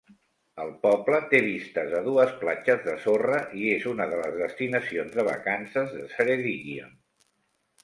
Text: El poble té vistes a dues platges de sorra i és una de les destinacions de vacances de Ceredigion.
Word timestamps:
El 0.61 0.69
poble 0.85 1.19
té 1.33 1.41
vistes 1.47 1.93
a 1.97 2.01
dues 2.07 2.33
platges 2.39 2.81
de 2.87 2.95
sorra 3.05 3.43
i 3.61 3.69
és 3.75 3.87
una 3.93 4.09
de 4.15 4.19
les 4.23 4.35
destinacions 4.41 5.21
de 5.21 5.29
vacances 5.31 5.97
de 6.01 6.11
Ceredigion. 6.17 7.01